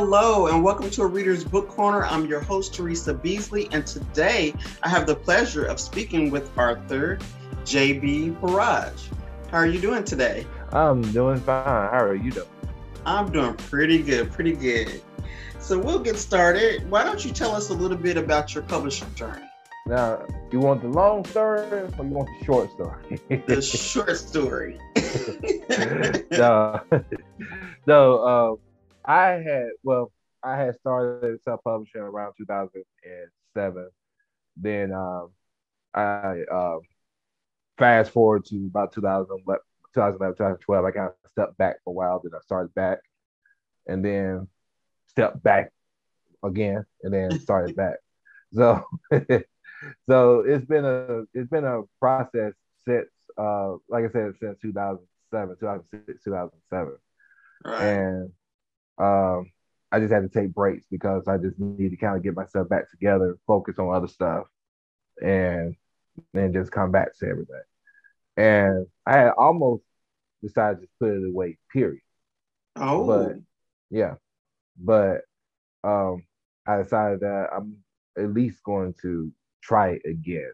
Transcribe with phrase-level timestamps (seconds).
[0.00, 2.04] Hello, and welcome to a Reader's Book Corner.
[2.04, 4.54] I'm your host, Teresa Beasley, and today
[4.84, 7.18] I have the pleasure of speaking with Arthur
[7.64, 8.30] J.B.
[8.40, 9.10] Burrage.
[9.50, 10.46] How are you doing today?
[10.70, 11.64] I'm doing fine.
[11.64, 12.46] How are you doing?
[13.04, 15.02] I'm doing pretty good, pretty good.
[15.58, 16.88] So we'll get started.
[16.88, 19.48] Why don't you tell us a little bit about your publishing journey?
[19.84, 23.20] Now, you want the long story or you want the short story?
[23.48, 24.78] the short story.
[26.30, 26.80] no,
[27.86, 28.18] no.
[28.18, 28.67] Uh,
[29.08, 30.12] I had well,
[30.44, 33.90] I had started self publishing around 2007.
[34.58, 35.30] Then um,
[35.94, 36.80] I um,
[37.78, 39.62] fast forward to about 2011,
[39.94, 40.84] 2011, 2012.
[40.84, 42.20] I kind of stepped back for a while.
[42.22, 42.98] Then I started back,
[43.86, 44.46] and then
[45.06, 45.72] stepped back
[46.44, 47.96] again, and then started back.
[48.52, 48.84] So,
[50.06, 52.52] so it's been a it's been a process
[52.86, 56.92] since, uh, like I said, since 2007, 2006, 2007,
[57.64, 57.82] right.
[57.82, 58.32] and
[58.98, 59.50] um,
[59.90, 62.68] I just had to take breaks because I just need to kind of get myself
[62.68, 64.46] back together, focus on other stuff,
[65.22, 65.74] and
[66.32, 67.62] then just come back to everything.
[68.36, 69.84] And I had almost
[70.42, 72.02] decided to put it away, period.
[72.76, 73.06] Oh.
[73.06, 73.36] But
[73.90, 74.14] yeah.
[74.78, 75.22] But
[75.84, 76.24] um
[76.66, 77.78] I decided that I'm
[78.16, 80.52] at least going to try it again.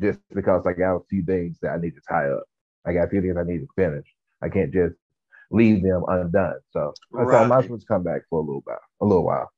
[0.00, 2.44] Just because I got a few things that I need to tie up.
[2.86, 4.06] I got a few things I need to finish.
[4.40, 4.94] I can't just
[5.50, 6.60] leave them undone.
[6.72, 7.42] So right.
[7.42, 8.80] I might as well come back for a little while.
[9.00, 9.50] A little while.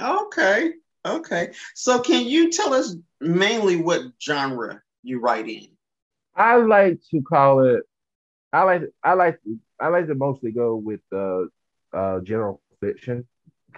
[0.00, 0.72] Okay.
[1.06, 1.52] Okay.
[1.74, 5.68] So can you tell us mainly what genre you write in?
[6.34, 7.82] I like to call it.
[8.52, 8.82] I like.
[9.02, 9.38] I like.
[9.80, 11.48] I like to mostly go with the
[11.92, 13.26] uh, uh, general fiction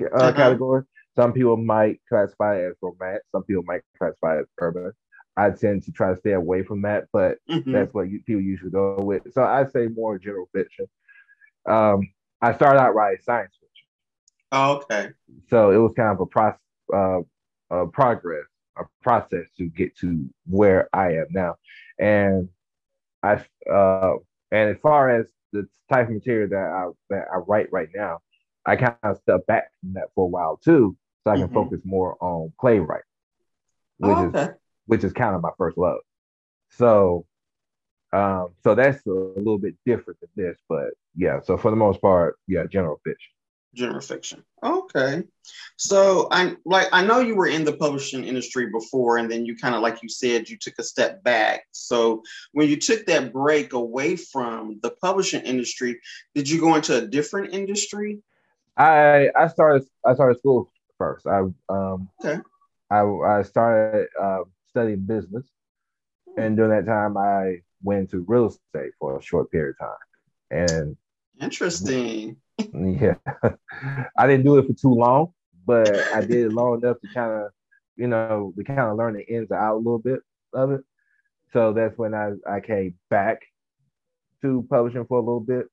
[0.01, 0.33] uh, uh-huh.
[0.33, 0.85] category.
[1.17, 3.23] Some people might classify it as romance.
[3.33, 4.93] Some people might classify it as urban.
[5.37, 7.73] I tend to try to stay away from that, but mm-hmm.
[7.73, 9.23] that's what you, people usually go with.
[9.33, 10.87] So I say more general fiction
[11.67, 13.87] um, I started out writing science fiction.
[14.53, 15.11] Oh, okay.
[15.49, 16.61] So it was kind of a process,
[16.93, 17.21] uh,
[17.71, 18.47] a progress,
[18.79, 21.57] a process to get to where I am now,
[21.99, 22.49] and
[23.23, 24.15] I uh,
[24.51, 28.19] and as far as the type of material that I that I write right now,
[28.67, 31.55] I kind of step back from that for a while too, so I can mm-hmm.
[31.55, 33.05] focus more on playwright,
[33.99, 34.43] which oh, okay.
[34.43, 34.49] is
[34.87, 36.01] which is kind of my first love.
[36.71, 37.27] So
[38.13, 41.41] um, so that's a, a little bit different than this, but yeah.
[41.41, 43.33] So for the most part, yeah, general fiction.
[43.73, 44.43] General fiction.
[44.65, 45.23] Okay.
[45.77, 49.57] So I like I know you were in the publishing industry before, and then you
[49.57, 51.67] kind of like you said you took a step back.
[51.71, 52.23] So
[52.53, 56.01] when you took that break away from the publishing industry,
[56.35, 58.23] did you go into a different industry?
[58.77, 61.27] I I started I started school first.
[61.27, 62.41] I um okay.
[62.91, 65.47] I I started uh, studying business,
[66.37, 70.10] and during that time I went into real estate for a short period of time.
[70.51, 70.97] And
[71.41, 72.37] interesting.
[72.59, 73.15] Yeah.
[74.19, 75.33] I didn't do it for too long,
[75.67, 77.51] but I did it long enough to kind of,
[77.97, 80.21] you know, to kind of learn the ins and out a little bit
[80.53, 80.83] of it.
[81.53, 83.43] So that's when I, I came back
[84.43, 85.67] to publishing for a little bit.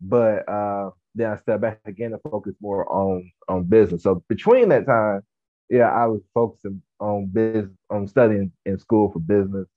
[0.00, 4.02] But uh, then I stepped back again to focus more on on business.
[4.02, 5.22] So between that time,
[5.70, 9.68] yeah, I was focusing on business, on studying in school for business,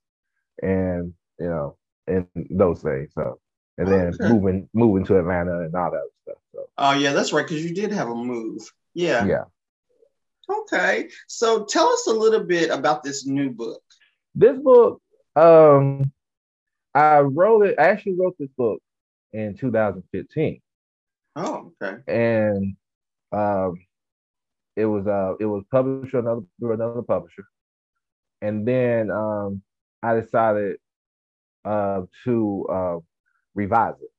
[0.62, 3.12] and you know, and those things.
[3.14, 3.40] So
[3.78, 4.30] and then okay.
[4.34, 6.38] moving moving to Atlanta and all that stuff.
[6.54, 8.62] So oh yeah, that's right, because you did have a move.
[8.94, 9.26] Yeah.
[9.26, 9.44] Yeah.
[10.50, 11.10] Okay.
[11.28, 13.82] So tell us a little bit about this new book.
[14.36, 15.02] This book,
[15.36, 16.12] um,
[16.94, 18.82] I wrote it, I actually wrote this book
[19.34, 20.62] in 2015.
[21.36, 22.02] Oh, okay.
[22.08, 22.76] And
[23.32, 23.76] um
[24.76, 27.46] it was uh it was published another through another publisher.
[28.42, 29.62] And then um
[30.02, 30.78] I decided
[31.66, 32.98] uh, to uh,
[33.56, 34.12] revise it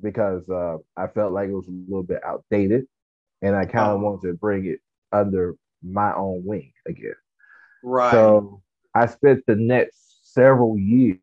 [0.00, 2.86] because uh, I felt like it was a little bit outdated,
[3.42, 4.04] and I kind of oh.
[4.04, 4.78] wanted to bring it
[5.12, 7.14] under my own wing again.
[7.82, 8.10] Right.
[8.10, 8.62] So
[8.94, 11.18] I spent the next several years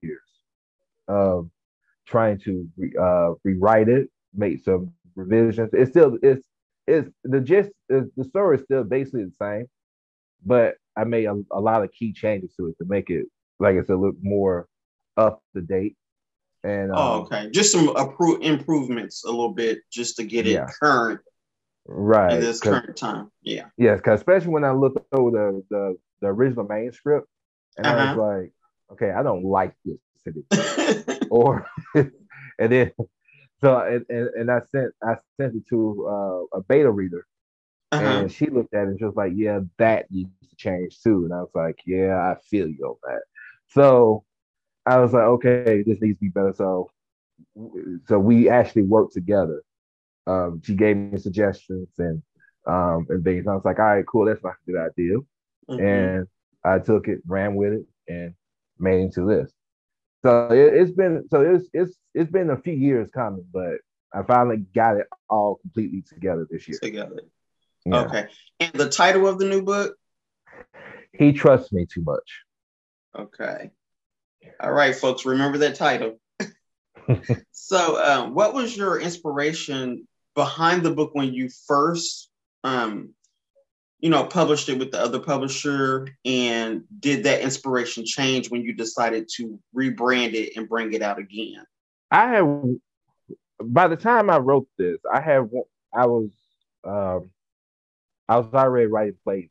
[1.08, 1.50] of
[2.06, 5.72] trying to re, uh, rewrite it, make some revisions.
[5.74, 6.46] It's still it's
[6.88, 9.68] it's the gist is, the story is still basically the same,
[10.46, 13.26] but I made a, a lot of key changes to it to make it
[13.60, 14.68] like it's a look more
[15.18, 15.96] up to date.
[16.66, 20.48] And oh, um, oh, okay, just some appro- improvements a little bit just to get
[20.48, 21.22] it current,
[21.86, 22.34] right?
[22.34, 23.66] In this current time, yeah.
[23.78, 27.28] Yes, because especially when I looked over the the, the original manuscript,
[27.78, 27.96] and uh-huh.
[27.96, 28.38] I was uh-huh.
[28.38, 28.52] like,
[28.94, 30.00] okay, I don't like this,
[31.30, 32.12] or and
[32.58, 32.92] then
[33.62, 37.28] so and, and, and I sent I sent it to uh, a beta reader,
[37.92, 38.04] uh-huh.
[38.04, 41.26] and she looked at it and she was like, yeah, that needs to change too,
[41.26, 43.22] and I was like, yeah, I feel you on that.
[43.68, 44.24] So
[44.86, 46.54] I was like, okay, this needs to be better.
[46.56, 46.90] So,
[48.08, 49.64] so we actually worked together.
[50.28, 52.22] Um, she gave me suggestions, and
[52.68, 53.48] um, and things.
[53.48, 55.18] I was like, all right, cool, that's not a good idea.
[55.70, 55.86] Mm-hmm.
[55.86, 56.28] And
[56.64, 58.34] I took it, ran with it, and
[58.80, 59.52] made into this.
[60.24, 63.78] So it, has been so it's it's it's been a few years coming, but
[64.14, 66.80] I finally got it all completely together this year.
[66.82, 67.20] Together.
[67.86, 68.02] Yeah.
[68.02, 68.28] Okay.
[68.60, 69.96] And the title of the new book?
[71.14, 72.44] He trusts me too much.
[73.18, 73.70] Okay.
[74.60, 76.20] All right, folks, remember that title.
[77.52, 82.30] so, um, what was your inspiration behind the book when you first,
[82.64, 83.14] um,
[84.00, 86.08] you know, published it with the other publisher?
[86.26, 91.20] And did that inspiration change when you decided to rebrand it and bring it out
[91.20, 91.66] again?
[92.12, 92.48] I have,
[93.62, 95.50] by the time I wrote this, I have,
[95.94, 96.30] I was,
[96.84, 97.32] um,
[98.28, 99.50] I was already writing plays.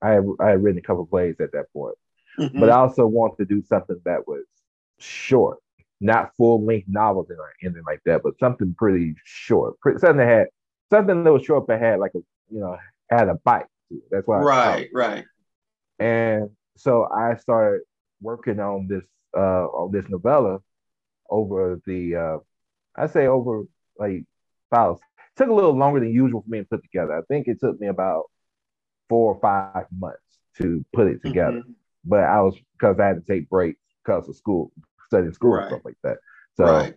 [0.00, 1.96] I had, I had written a couple plays at that point,
[2.38, 2.60] mm-hmm.
[2.60, 4.44] but I also want to do something that was
[4.98, 5.58] short,
[6.00, 10.28] not full length novels or anything like that, but something pretty short, pretty, something that
[10.28, 10.46] had
[10.90, 12.20] something that was short but had like a
[12.50, 12.76] you know
[13.10, 13.66] had a bite.
[14.10, 14.38] That's why.
[14.38, 15.24] Right, right.
[15.98, 17.82] And so I started
[18.20, 19.04] working on this
[19.36, 20.58] uh on this novella
[21.30, 22.38] over the uh
[22.96, 23.62] I say over
[23.98, 24.24] like
[24.70, 25.00] files.
[25.00, 27.16] It took a little longer than usual for me to put together.
[27.16, 28.24] I think it took me about
[29.08, 30.18] four or five months
[30.58, 31.58] to put it together.
[31.58, 31.72] Mm-hmm.
[32.08, 34.72] But I was because I had to take breaks because of school,
[35.06, 35.62] studying school right.
[35.62, 36.18] and stuff like that.
[36.56, 36.94] So, right.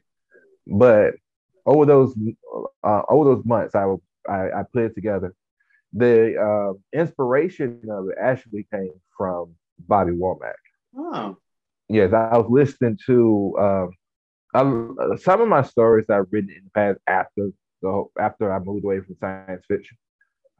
[0.67, 1.13] but
[1.65, 2.15] over those
[2.83, 3.85] uh, over those months, I,
[4.27, 5.33] I, I put it together.
[5.93, 10.53] The uh, inspiration of it actually came from Bobby Womack.
[10.95, 11.37] Oh.
[11.89, 13.91] Yes, I was listening to um,
[14.53, 17.49] I, some of my stories that I've written in the past after
[17.81, 19.97] the after I moved away from science fiction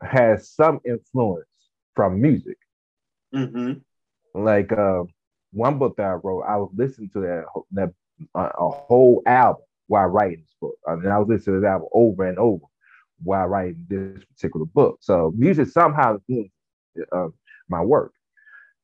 [0.01, 1.45] has some influence
[1.95, 2.57] from music.
[3.33, 3.73] Mm-hmm.
[4.33, 5.03] Like uh,
[5.51, 7.93] one book that I wrote, I was listening to that that
[8.35, 10.75] uh, a whole album while writing this book.
[10.87, 12.65] I mean, I was listening to that album over and over
[13.23, 14.97] while writing this particular book.
[15.01, 16.17] So music somehow
[17.11, 17.27] uh,
[17.69, 18.13] my work.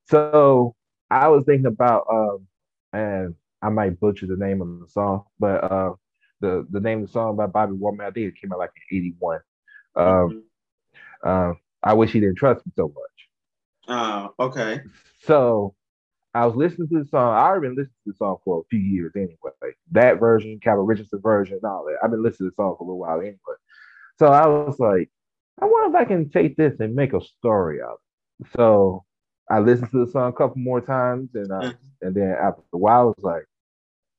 [0.10, 0.76] So
[1.10, 2.48] I was thinking about, um,
[2.94, 5.94] and I might butcher the name of the song, but uh,
[6.42, 8.72] the the name of the song by Bobby Womack, I think it came out like
[8.92, 9.40] in '81.
[9.96, 10.40] Um, mm-hmm.
[11.24, 11.54] uh,
[11.84, 13.27] I wish he didn't trust me so much.
[13.88, 14.82] Oh, okay.
[15.24, 15.76] So
[16.34, 17.34] I was listening to the song.
[17.34, 19.74] I already been listening to the song for a few years anyway.
[19.92, 21.98] That version, Calvin Richardson version, and all that.
[22.04, 23.38] I've been listening to the song for a little while anyway.
[24.20, 25.10] So I was like,
[25.62, 28.00] I wonder if I can take this and make a story out.
[28.40, 28.52] Of it.
[28.56, 29.04] So
[29.50, 32.08] I listened to the song a couple more times, and uh, mm-hmm.
[32.08, 33.46] and then after a while, I was like,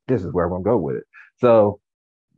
[0.09, 1.05] this is where I'm gonna go with it.
[1.37, 1.81] So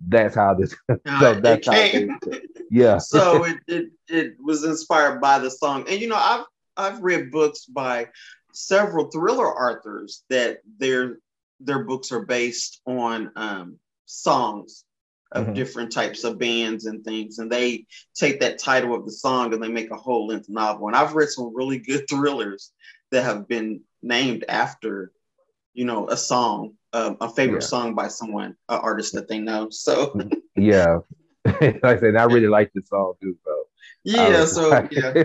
[0.06, 0.74] that's how this.
[1.20, 1.74] so that's how.
[1.74, 2.98] It, yeah.
[2.98, 6.44] so it, it it was inspired by the song, and you know I've
[6.80, 8.08] I've read books by
[8.52, 11.18] several thriller authors that their
[11.60, 14.84] their books are based on um, songs
[15.32, 15.54] of mm-hmm.
[15.54, 19.62] different types of bands and things, and they take that title of the song and
[19.62, 20.88] they make a whole length novel.
[20.88, 22.72] And I've read some really good thrillers
[23.12, 25.12] that have been named after,
[25.74, 27.68] you know, a song, uh, a favorite yeah.
[27.68, 29.68] song by someone, an artist that they know.
[29.70, 30.18] So
[30.56, 30.98] yeah,
[31.44, 33.36] like I said, I really like this song too.
[33.44, 33.64] So
[34.02, 35.24] yeah, so yeah.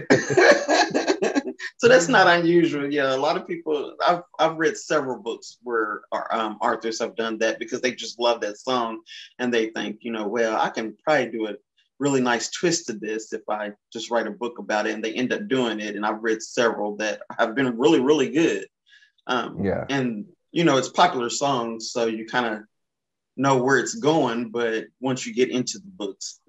[1.77, 2.91] So that's not unusual.
[2.91, 3.95] Yeah, a lot of people.
[4.05, 8.41] I've I've read several books where um, authors have done that because they just love
[8.41, 9.01] that song,
[9.39, 11.55] and they think, you know, well, I can probably do a
[11.99, 15.13] really nice twist to this if I just write a book about it, and they
[15.13, 15.95] end up doing it.
[15.95, 18.67] And I've read several that have been really, really good.
[19.27, 22.61] Um, yeah, and you know, it's popular songs, so you kind of
[23.35, 24.49] know where it's going.
[24.49, 26.39] But once you get into the books,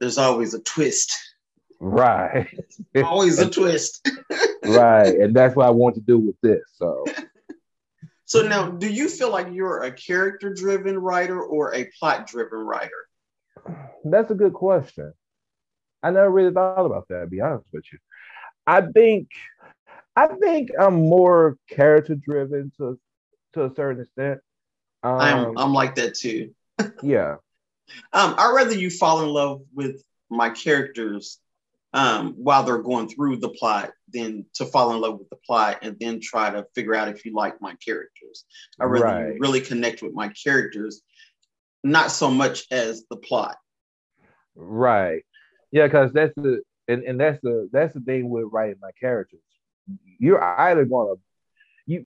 [0.00, 1.12] there's always a twist.
[1.80, 2.48] Right.
[3.04, 4.08] Always a twist.
[4.64, 5.14] right.
[5.14, 6.62] And that's what I want to do with this.
[6.74, 7.04] So
[8.28, 12.58] So now do you feel like you're a character driven writer or a plot driven
[12.58, 13.08] writer?
[14.04, 15.14] That's a good question.
[16.02, 17.98] I never really thought about that, to be honest with you.
[18.66, 19.28] I think
[20.14, 23.00] I think I'm more character driven to
[23.54, 24.40] to a certain extent.
[25.02, 26.54] Um, I'm I'm like that too.
[27.02, 27.36] yeah.
[28.12, 31.38] Um, I'd rather you fall in love with my characters
[31.94, 35.78] um, while they're going through the plot than to fall in love with the plot
[35.82, 38.44] and then try to figure out if you like my characters.
[38.80, 39.40] I really right.
[39.40, 41.02] really connect with my characters,
[41.82, 43.56] not so much as the plot.
[44.54, 45.24] Right.
[45.70, 49.40] Yeah, because that's the and, and that's the that's the thing with writing my characters.
[50.18, 51.14] You're either gonna
[51.86, 52.04] you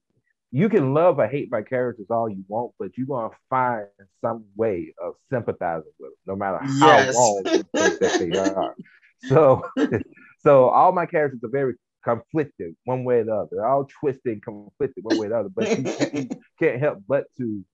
[0.50, 3.86] you can love or hate my characters all you want, but you're gonna find
[4.20, 7.14] some way of sympathizing with them, no matter how yes.
[7.14, 8.76] wrong that they are.
[9.24, 9.62] So,
[10.40, 11.74] so all my characters are very
[12.04, 13.48] conflicted one way or the other.
[13.52, 15.48] They're all twisted and conflicted one way or the other.
[15.48, 15.78] But
[16.14, 17.64] you can't, help but to,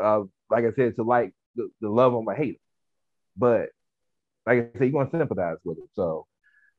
[0.00, 2.60] uh, like I said, to like the, the love them or hate them.
[3.36, 3.68] But
[4.46, 5.88] like I said, you're gonna sympathize with them.
[5.94, 6.26] So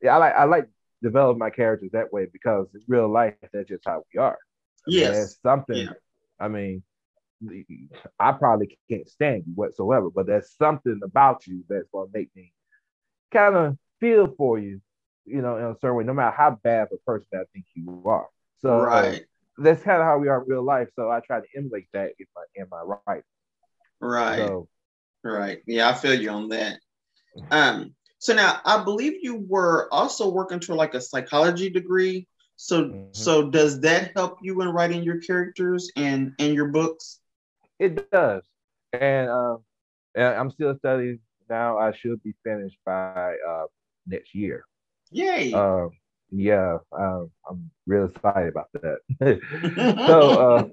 [0.01, 0.69] yeah, I like I like
[1.01, 4.37] develop my characters that way because in real life that's just how we are.
[4.87, 5.13] Yes.
[5.13, 5.77] There's something.
[5.77, 5.93] Yeah.
[6.39, 6.83] I mean,
[8.19, 12.53] I probably can't stand you whatsoever, but there's something about you that's gonna make me
[13.31, 14.81] kind of feel for you,
[15.25, 17.65] you know, in a certain way, no matter how bad of a person I think
[17.74, 18.27] you are.
[18.62, 19.22] So right.
[19.22, 19.24] Uh,
[19.60, 20.89] that's kind of how we are in real life.
[20.96, 23.24] So I try to emulate that in my in my writing.
[24.00, 24.38] Right.
[24.38, 24.67] So,
[25.24, 25.62] right.
[25.65, 26.79] Yeah, I feel you on that.
[27.51, 32.27] Um, so now I believe you were also working toward like a psychology degree.
[32.55, 33.10] So mm-hmm.
[33.12, 37.19] so does that help you in writing your characters and in your books?
[37.79, 38.43] It does.
[38.93, 39.63] And um
[40.15, 41.77] I'm still studying now.
[41.77, 43.65] I should be finished by uh
[44.05, 44.65] next year.
[45.11, 45.53] Yay.
[45.53, 45.91] Um
[46.29, 48.99] yeah, um, I'm real excited about that.
[50.07, 50.69] so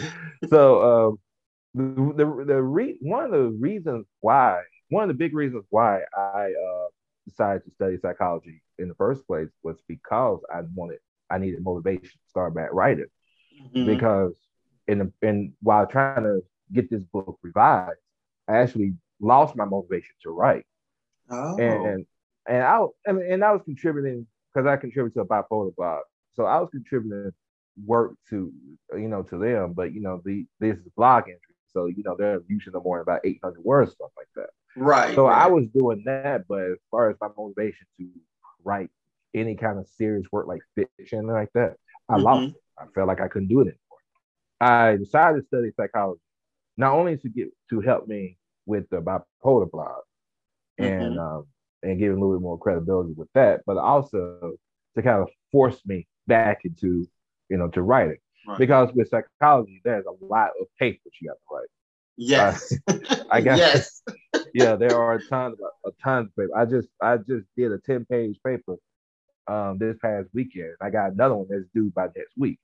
[0.00, 0.06] uh,
[0.48, 1.18] so um
[1.74, 6.00] the the, the re- one of the reasons why one of the big reasons why
[6.16, 6.86] I uh,
[7.26, 10.98] decided to study psychology in the first place was because I wanted
[11.30, 13.06] I needed motivation to start back writing
[13.74, 13.86] mm-hmm.
[13.86, 14.34] because
[14.88, 16.40] in the, in while trying to
[16.72, 17.98] get this book revised,
[18.48, 20.64] I actually lost my motivation to write.
[21.30, 21.56] Oh.
[21.58, 22.06] And, and
[22.48, 26.02] and I, I mean, and I was contributing because I contribute to a bipolar blog,
[26.34, 27.32] so I was contributing
[27.84, 28.52] work to
[28.94, 32.16] you know to them, but you know the this is blog entry, so you know
[32.18, 34.50] they're usually no more than about 800 words, stuff like that.
[34.76, 35.14] Right.
[35.14, 35.42] So right.
[35.42, 38.08] I was doing that, but as far as my motivation to
[38.64, 38.90] write
[39.34, 41.76] any kind of serious work like fiction like that,
[42.08, 42.24] I mm-hmm.
[42.24, 42.54] lost.
[42.78, 43.78] I felt like I couldn't do it anymore.
[44.60, 46.22] I decided to study psychology,
[46.76, 50.02] not only to get to help me with the bipolar blog
[50.80, 50.84] mm-hmm.
[50.84, 51.46] and um,
[51.82, 54.52] and give a little bit more credibility with that, but also
[54.96, 57.06] to kind of force me back into
[57.48, 58.18] you know to writing.
[58.46, 58.58] Right.
[58.58, 61.68] Because with psychology, there's a lot of papers you got to write.
[62.16, 62.74] Yes.
[62.88, 64.02] Uh, I got yes.
[64.54, 66.56] yeah, there are a ton of a ton of paper.
[66.56, 68.76] I just I just did a 10 page paper
[69.46, 70.74] um this past weekend.
[70.80, 72.58] I got another one that's due by next week.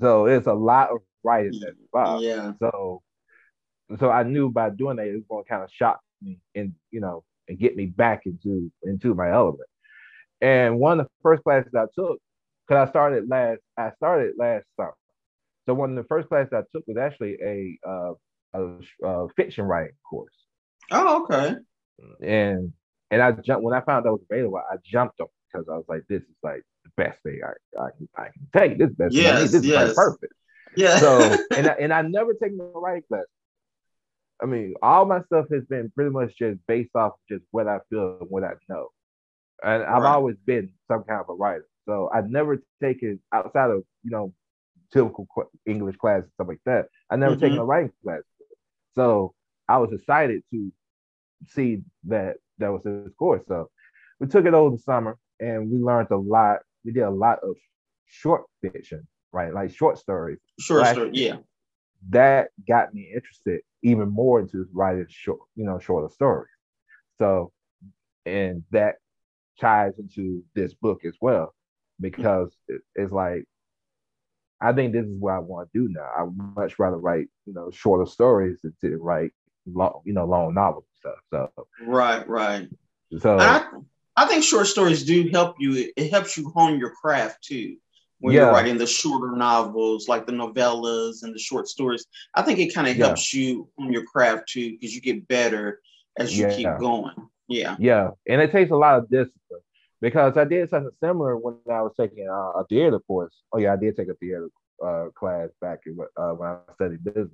[0.00, 2.24] So it's a lot of writing that's involved.
[2.24, 2.52] Yeah.
[2.60, 3.02] So
[3.98, 6.74] so I knew by doing that it was going to kind of shock me and
[6.90, 9.68] you know and get me back into into my element.
[10.40, 12.18] And one of the first classes I took,
[12.66, 14.94] because I started last I started last summer.
[15.66, 18.12] So one of the first classes I took was actually a uh,
[18.54, 20.34] a, a fiction writing course.
[20.90, 21.56] Oh, okay.
[22.22, 22.72] And
[23.10, 24.58] and I jumped when I found out was available.
[24.58, 27.88] I jumped on because I was like, "This is like the best thing I, I
[27.96, 28.78] can I can take.
[28.78, 29.60] This best yes, thing.
[29.60, 29.90] This yes.
[29.90, 30.32] is like perfect."
[30.76, 30.98] Yeah.
[30.98, 33.24] So and I, and I never taken a writing class.
[34.42, 37.78] I mean, all my stuff has been pretty much just based off just what I
[37.90, 38.88] feel and what I know.
[39.62, 40.14] And I've right.
[40.14, 41.66] always been some kind of a writer.
[41.86, 44.32] So I've never taken outside of you know
[44.92, 45.26] typical
[45.66, 46.86] English class and stuff like that.
[47.10, 47.42] I never mm-hmm.
[47.42, 48.22] taken a writing class.
[48.94, 49.34] So
[49.68, 50.72] I was excited to
[51.48, 53.42] see that that was his course.
[53.48, 53.70] So
[54.18, 56.60] we took it over the summer and we learned a lot.
[56.84, 57.56] We did a lot of
[58.06, 59.52] short fiction, right?
[59.52, 60.38] Like short stories.
[60.58, 61.36] Short story, yeah.
[62.10, 66.50] That got me interested even more into writing short, you know, shorter stories.
[67.18, 67.52] So,
[68.26, 68.96] and that
[69.60, 71.54] ties into this book as well,
[72.00, 72.56] because
[72.94, 73.46] it's like
[74.60, 76.08] I think this is what I want to do now.
[76.16, 79.32] I would much rather write, you know, shorter stories than to write
[79.66, 81.50] long, you know, long novels and stuff.
[81.56, 82.68] So right, right.
[83.18, 83.66] So I,
[84.16, 85.90] I think short stories do help you.
[85.96, 87.76] It helps you hone your craft too.
[88.20, 88.42] When yeah.
[88.42, 92.74] you're writing the shorter novels, like the novellas and the short stories, I think it
[92.74, 93.40] kind of helps yeah.
[93.40, 95.80] you on your craft too, because you get better
[96.18, 96.56] as you yeah.
[96.56, 97.14] keep going.
[97.48, 97.76] Yeah.
[97.78, 99.62] Yeah, and it takes a lot of discipline
[100.02, 103.34] because I did something similar when I was taking uh, a theater course.
[103.52, 104.50] Oh yeah, I did take a theater
[104.84, 107.30] uh, class back in, uh, when I studied business,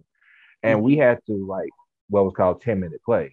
[0.63, 1.71] and we had to like
[2.09, 3.33] what was called ten minute plays,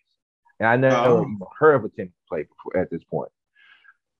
[0.60, 1.22] and I never oh.
[1.22, 3.32] even heard of a ten minute play before, at this point.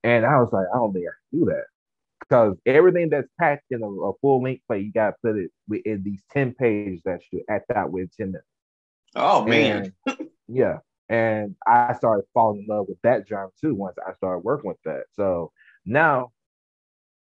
[0.04, 1.64] And I was like, I don't think I can do that
[2.28, 5.50] because everything that's packed in a, a full length play, you got to put it
[5.84, 8.46] in these ten pages that should act out with ten minutes.
[9.16, 9.92] Oh man,
[10.48, 10.78] yeah,
[11.08, 14.82] and I started falling in love with that genre too once I started working with
[14.84, 15.04] that.
[15.14, 15.52] So
[15.84, 16.32] now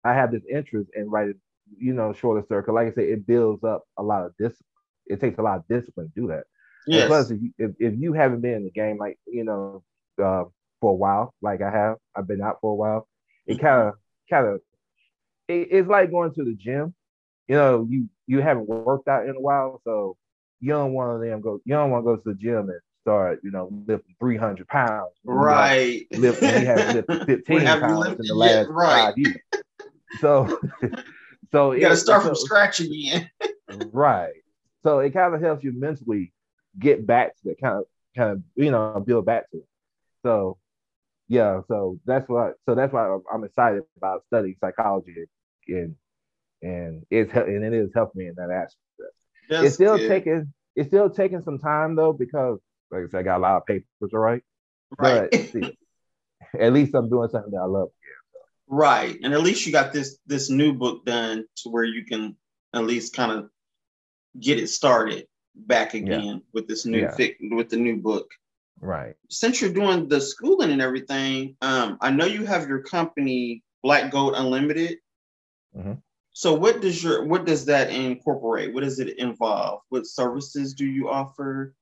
[0.04, 1.40] I have this interest in writing,
[1.78, 2.76] you know, shorter circle.
[2.76, 4.66] Like I said, it builds up a lot of discipline.
[5.08, 6.44] It takes a lot of discipline to do that.
[6.88, 7.08] Yes.
[7.08, 9.84] plus, if you, if, if you haven't been in the game, like you know,
[10.22, 10.46] uh,
[10.80, 13.08] for a while, like I have, I've been out for a while.
[13.46, 13.94] It kind of,
[14.30, 14.62] kind of,
[15.52, 16.94] it, it's like going to the gym.
[17.48, 20.18] You know, you you haven't worked out in a while, so
[20.60, 21.60] you don't want to them go.
[21.66, 25.12] You don't want to go to the gym and start, you know, lifting 300 pounds.
[25.24, 26.06] Right.
[26.12, 29.06] Lift, we have lifted 15 pounds in the last right.
[29.06, 29.38] five years.
[30.20, 30.60] So,
[31.52, 33.30] so you got to start from scratch again.
[33.92, 34.34] right.
[34.84, 36.32] So it kind of helps you mentally
[36.78, 39.68] get back to the kind of, kind of, you know, build back to it.
[40.24, 40.58] So
[41.28, 42.52] yeah, so that's why.
[42.66, 45.16] So that's why I'm excited about studying psychology,
[45.68, 45.96] and
[46.62, 48.78] and it's and it is helping me in that aspect.
[49.50, 50.08] That's it's still good.
[50.08, 53.58] taking it's still taking some time though because, like I said, I got a lot
[53.58, 54.44] of papers to write.
[54.98, 55.30] Right.
[55.32, 55.78] But see,
[56.60, 57.90] at least I'm doing something that I love.
[58.68, 62.38] Right, and at least you got this this new book done to where you can
[62.74, 63.50] at least kind of
[64.40, 66.36] get it started back again yeah.
[66.54, 67.14] with this new yeah.
[67.18, 68.30] fic- with the new book.
[68.80, 69.16] Right.
[69.30, 74.12] Since you're doing the schooling and everything, um, I know you have your company Black
[74.12, 74.98] Gold Unlimited.
[75.78, 75.94] Mm-hmm.
[76.34, 78.74] So what does your what does that incorporate?
[78.74, 79.82] What does it involve?
[79.90, 81.76] What services do you offer?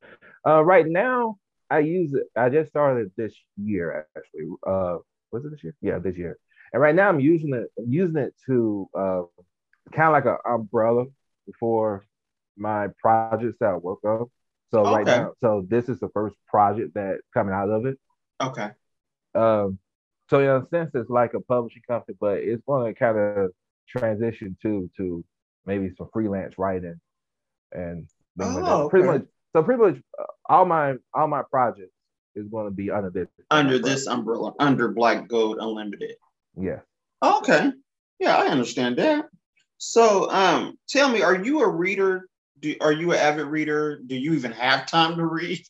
[0.46, 1.38] Uh, right now,
[1.70, 2.24] I use it.
[2.36, 4.50] I just started this year actually.
[4.66, 4.98] Uh,
[5.32, 5.76] was it this year?
[5.82, 6.38] Yeah, this year.
[6.74, 7.68] And right now, I'm using it.
[7.78, 9.22] I'm using it to uh,
[9.92, 11.06] kind of like an umbrella
[11.60, 12.06] for
[12.58, 14.28] my projects that I work on.
[14.72, 14.96] So okay.
[14.96, 18.00] right now, so this is the first project that coming out of it.
[18.42, 18.70] Okay.
[19.36, 19.80] Um,
[20.30, 23.52] so in a sense, it's like a publishing company, but it's going to kind of
[23.90, 25.24] transition to to
[25.66, 27.00] maybe some freelance writing
[27.72, 28.08] and
[28.40, 28.90] oh, okay.
[28.90, 29.24] pretty much.
[29.54, 31.94] So pretty much uh, all my all my projects
[32.36, 33.96] is going to be under this under umbrella.
[33.96, 36.16] this umbrella under Black Gold Unlimited.
[36.56, 36.80] Yeah.
[37.24, 37.72] Okay.
[38.20, 39.26] Yeah, I understand that.
[39.78, 42.30] So, um, tell me, are you a reader
[42.60, 44.02] do, are you an avid reader?
[44.06, 45.62] Do you even have time to read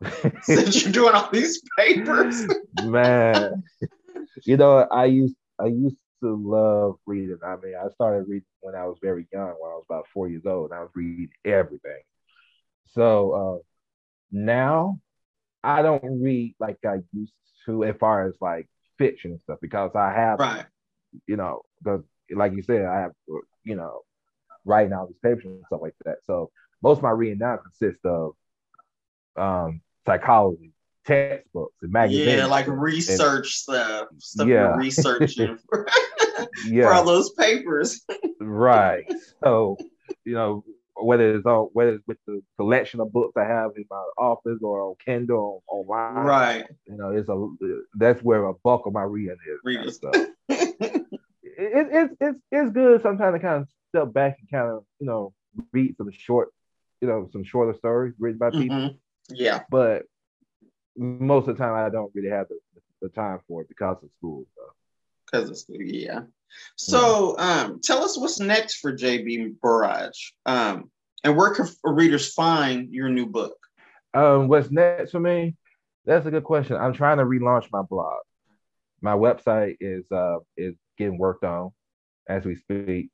[0.42, 2.46] since you're doing all these papers?
[2.82, 3.62] Man,
[4.44, 7.38] you know, I used I used to love reading.
[7.44, 10.28] I mean, I started reading when I was very young, when I was about four
[10.28, 10.72] years old.
[10.72, 12.02] I was reading everything.
[12.86, 13.62] So uh,
[14.30, 15.00] now
[15.62, 17.32] I don't read like I used
[17.66, 20.66] to, as far as like fiction and stuff, because I have, right.
[21.26, 23.12] you know, because like you said, I have,
[23.64, 24.00] you know,
[24.64, 26.18] writing all these papers and stuff like that.
[26.26, 26.50] So
[26.82, 28.32] most of my reading now consists of
[29.36, 30.72] um, psychology,
[31.08, 32.38] textbooks, and magazines.
[32.38, 34.54] Yeah, like research and, stuff, stuff yeah.
[34.54, 35.86] you're researching for,
[36.66, 36.84] yeah.
[36.84, 38.04] for all those papers.
[38.40, 39.10] right.
[39.42, 39.76] So,
[40.24, 40.64] you know,
[41.00, 44.58] whether it's on whether it's with the collection of books I have in my office
[44.62, 46.26] or on Kindle or online.
[46.26, 46.64] Right.
[46.86, 49.58] You know, it's a that's where a bulk of my reading is.
[49.64, 49.90] Reading.
[49.90, 50.10] So.
[50.48, 51.06] it,
[51.58, 55.06] it, it's it's it's good sometimes to kind of step back and kind of, you
[55.06, 55.32] know,
[55.72, 56.48] read some short,
[57.00, 58.76] you know, some shorter stories written by people.
[58.76, 59.34] Mm-hmm.
[59.34, 59.62] Yeah.
[59.70, 60.02] But
[60.98, 62.58] most of the time, I don't really have the,
[63.00, 64.44] the time for it because of school.
[65.26, 65.52] Because so.
[65.52, 66.20] of school, yeah.
[66.76, 67.62] So, yeah.
[67.62, 70.90] um, tell us what's next for JB Burrage, um,
[71.24, 73.56] and where can readers find your new book?
[74.14, 75.56] Um, what's next for me?
[76.04, 76.76] That's a good question.
[76.76, 78.20] I'm trying to relaunch my blog.
[79.00, 81.70] My website is uh is getting worked on
[82.28, 83.10] as we speak.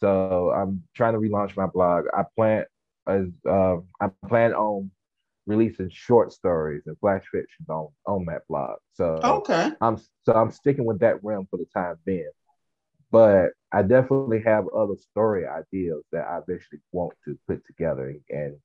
[0.00, 2.06] So I'm trying to relaunch my blog.
[2.12, 2.64] I plan
[3.06, 4.90] as uh, I plan on
[5.46, 8.78] releasing short stories and flash fiction on on that blog.
[8.94, 12.30] So okay, I'm so I'm sticking with that realm for the time being.
[13.10, 18.56] But I definitely have other story ideas that I eventually want to put together and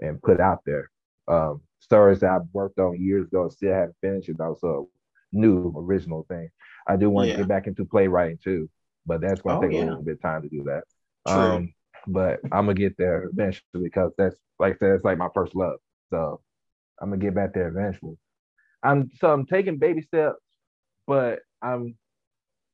[0.00, 0.90] and put out there.
[1.28, 4.88] Um, stories that I've worked on years ago and still haven't finished, and also
[5.32, 6.48] new original thing.
[6.86, 7.34] I do want yeah.
[7.34, 8.68] to get back into playwriting too
[9.08, 9.84] but that's going to oh, take yeah.
[9.84, 10.84] a little bit of time to do that.
[11.26, 11.36] True.
[11.36, 11.74] Um,
[12.06, 15.56] but I'm gonna get there eventually because that's like I said, it's like my first
[15.56, 15.78] love.
[16.10, 16.40] So
[17.00, 18.16] I'm gonna get back there eventually.
[18.82, 20.40] I'm so I'm taking baby steps,
[21.06, 21.96] but I'm,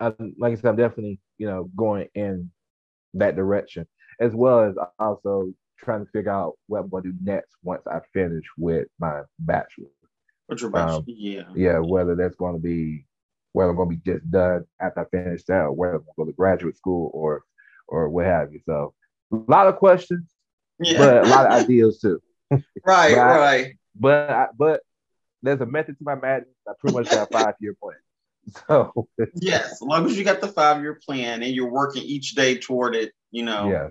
[0.00, 2.50] I'm like I said, I'm definitely you know going in
[3.14, 3.86] that direction
[4.20, 7.82] as well as also trying to figure out what I'm going to do next once
[7.86, 9.88] I finish with my bachelor.
[10.46, 10.98] What's your bachelor?
[10.98, 11.42] Um, yeah.
[11.54, 13.06] Yeah, whether that's going to be
[13.52, 16.14] whether I'm going to be just done after I finish that, or whether I'm going
[16.16, 17.44] to go to graduate school or
[17.86, 18.60] or what have you.
[18.66, 18.94] So
[19.32, 20.28] a lot of questions,
[20.80, 20.98] yeah.
[20.98, 22.20] but a lot of ideas too.
[22.87, 23.74] right, but right.
[23.98, 24.80] But I, but
[25.42, 26.54] there's a method to my madness.
[26.68, 27.96] I pretty much have a five year plan.
[28.68, 32.35] So yes, as long as you got the five year plan and you're working each
[32.35, 33.88] day toward it, you know, yeah,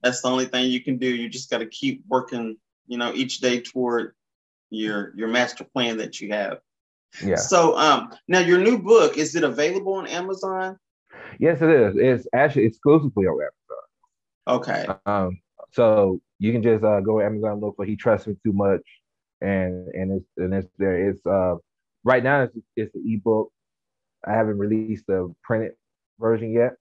[0.00, 1.08] that's the only thing you can do.
[1.08, 4.14] You just got to keep working, you know, each day toward
[4.70, 6.58] your your master plan that you have.
[7.24, 7.34] Yeah.
[7.34, 10.78] So um now your new book, is it available on Amazon?
[11.40, 11.96] Yes, it is.
[11.96, 14.60] It's actually exclusively on Amazon.
[14.60, 14.86] Okay.
[15.06, 15.40] Um,
[15.72, 18.82] so you can just uh, go to Amazon look for He Trusts Me Too Much
[19.40, 21.08] and and it's and it's there.
[21.08, 21.56] It's uh
[22.04, 23.52] right now it's it's the ebook.
[24.26, 25.72] I haven't released the printed
[26.18, 26.72] version yet.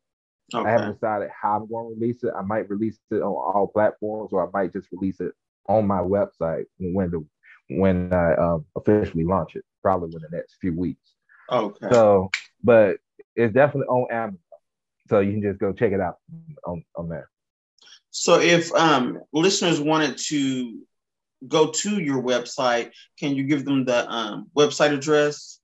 [0.54, 0.68] Okay.
[0.68, 2.34] I haven't decided how I'm going to release it.
[2.38, 5.32] I might release it on all platforms, or I might just release it
[5.68, 7.26] on my website when the
[7.70, 11.14] when I um, officially launch it, probably within the next few weeks.
[11.52, 11.88] Okay.
[11.92, 12.32] So,
[12.64, 12.98] but
[13.36, 14.40] it's definitely on Amazon,
[15.08, 16.16] so you can just go check it out
[16.66, 17.30] on on there.
[18.12, 20.80] So, if um, listeners wanted to
[21.48, 25.60] go to your website, can you give them the um, website address?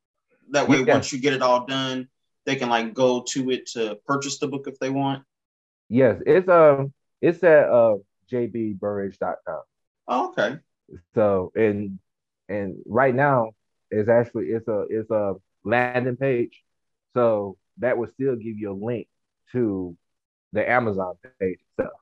[0.51, 0.93] That way, Yeah.
[0.93, 2.07] once you get it all done,
[2.45, 5.23] they can like go to it to purchase the book if they want.
[5.89, 7.95] Yes, it's um it's at uh
[8.31, 9.61] jbburrage.com.
[10.07, 10.57] Oh, okay.
[11.15, 11.99] So and
[12.47, 13.51] and right now
[13.89, 16.63] it's actually it's a it's a landing page.
[17.15, 19.07] So that would still give you a link
[19.51, 19.95] to
[20.53, 21.99] the Amazon page itself.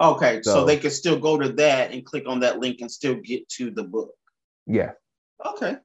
[0.00, 2.90] Okay, so, So- they can still go to that and click on that link and
[2.90, 4.14] still get to the book.
[4.66, 4.92] Yeah.
[5.44, 5.76] Okay.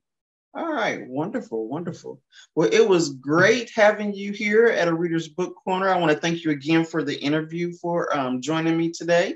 [0.54, 1.06] All right.
[1.06, 1.68] Wonderful.
[1.68, 2.22] Wonderful.
[2.56, 5.90] Well, it was great having you here at a Reader's Book Corner.
[5.90, 9.36] I want to thank you again for the interview for um, joining me today.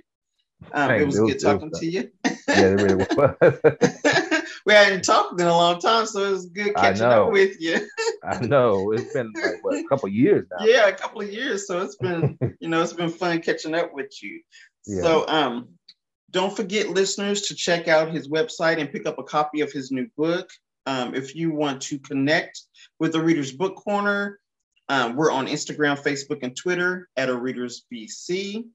[0.72, 2.10] Um, it was It good was talking to you.
[2.24, 4.16] Yeah, it really was.
[4.66, 7.88] we hadn't talked in a long time, so it was good catching up with you.
[8.24, 8.92] I know.
[8.92, 10.66] It's been like what a couple years now.
[10.66, 11.68] yeah, a couple of years.
[11.68, 14.42] So it's been, you know, it's been fun catching up with you.
[14.86, 15.02] Yeah.
[15.02, 15.70] So um
[16.32, 19.92] don't forget listeners to check out his website and pick up a copy of his
[19.92, 20.50] new book.
[20.86, 22.62] Um, if you want to connect
[23.00, 24.40] with the Reader's Book Corner,
[24.90, 28.66] um, we're on Instagram, Facebook, and Twitter at a Readers BC.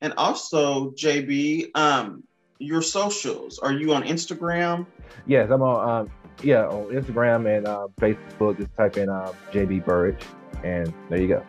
[0.00, 2.24] And also, JB, um,
[2.58, 3.58] your socials.
[3.58, 4.86] Are you on Instagram?
[5.26, 6.10] Yes, I'm on um
[6.42, 8.58] yeah, on Instagram and uh, Facebook.
[8.58, 10.24] Just type in um, JB Burrage
[10.62, 11.44] and there you go.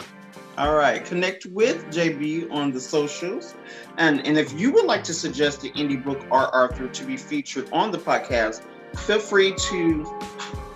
[0.58, 3.56] All right, connect with JB on the socials.
[3.98, 7.16] And, and if you would like to suggest the indie book or author to be
[7.16, 8.64] featured on the podcast,
[8.96, 10.20] feel free to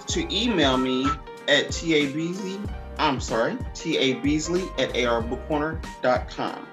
[0.08, 1.06] to email me
[1.48, 2.69] at tabeasley.
[2.98, 6.67] I'm sorry, ta beasley at arbookcorner.com.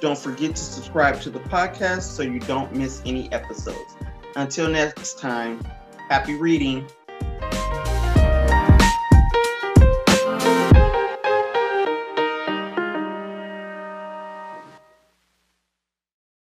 [0.00, 3.96] Don't forget to subscribe to the podcast so you don't miss any episodes.
[4.36, 5.60] Until next time,
[6.08, 6.86] happy reading.